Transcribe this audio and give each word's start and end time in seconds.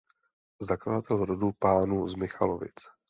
Zakladatel 0.61 1.25
rodu 1.25 1.51
pánů 1.59 2.07
z 2.07 2.15
Michalovic. 2.15 2.85